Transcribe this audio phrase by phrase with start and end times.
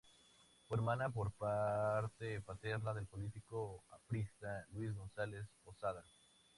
[0.67, 6.03] Fue hermana por parte paterna del político aprista Luis Gonzales Posada.